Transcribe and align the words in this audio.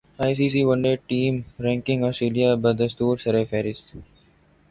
I 0.21 0.33
C 0.37 0.47
C 0.53 0.61
one 0.67 0.79
day 0.83 0.93
team 1.09 1.33
ranking Australia 1.65 2.49
بدستورسرفہرست 2.63 3.85